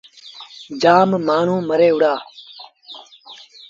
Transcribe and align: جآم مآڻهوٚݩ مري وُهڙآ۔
جآم 0.81 1.09
مآڻهوٚݩ 1.27 1.65
مري 1.69 1.89
وُهڙآ۔ 1.93 2.13